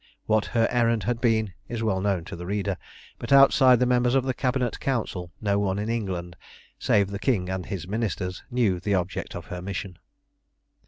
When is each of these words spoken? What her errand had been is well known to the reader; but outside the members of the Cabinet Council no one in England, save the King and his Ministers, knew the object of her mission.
What 0.25 0.45
her 0.45 0.67
errand 0.71 1.03
had 1.03 1.21
been 1.21 1.53
is 1.69 1.83
well 1.83 2.01
known 2.01 2.23
to 2.25 2.35
the 2.35 2.47
reader; 2.47 2.77
but 3.19 3.31
outside 3.31 3.79
the 3.79 3.85
members 3.85 4.15
of 4.15 4.23
the 4.23 4.33
Cabinet 4.33 4.79
Council 4.79 5.31
no 5.39 5.59
one 5.59 5.77
in 5.77 5.89
England, 5.89 6.35
save 6.79 7.11
the 7.11 7.19
King 7.19 7.49
and 7.51 7.67
his 7.67 7.87
Ministers, 7.87 8.41
knew 8.49 8.79
the 8.79 8.95
object 8.95 9.35
of 9.35 9.45
her 9.53 9.61
mission. 9.61 9.99